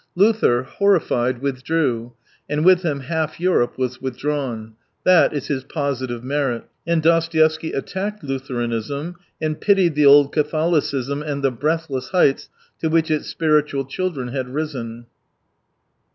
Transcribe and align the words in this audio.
Luther, 0.15 0.63
horrified, 0.63 1.43
withdrew, 1.43 2.13
and 2.49 2.65
with 2.65 2.81
him 2.81 3.01
half 3.01 3.39
Europe 3.39 3.77
was 3.77 4.01
withdrawn. 4.01 4.73
That 5.03 5.31
is 5.31 5.45
his 5.45 5.63
positive 5.63 6.23
merit. 6.23 6.63
And 6.87 7.03
Dostoevsky 7.03 7.71
attacked 7.73 8.23
Luther 8.23 8.55
anism, 8.55 9.13
and 9.39 9.61
pitied 9.61 9.93
the 9.93 10.07
old 10.07 10.31
Catholicism 10.31 11.21
and 11.21 11.43
the 11.43 11.51
breathless 11.51 12.09
heights 12.09 12.49
to 12.79 12.89
which 12.89 13.11
its 13.11 13.27
"spiritual'* 13.27 13.85
children 13.85 14.29
had 14.29 14.49
risen. 14.51 15.05